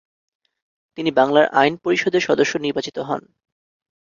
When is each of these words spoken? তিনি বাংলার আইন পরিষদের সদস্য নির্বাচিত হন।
তিনি 0.97 1.09
বাংলার 1.11 1.45
আইন 1.53 1.73
পরিষদের 1.77 2.21
সদস্য 2.21 2.53
নির্বাচিত 2.57 2.97
হন। 2.99 3.21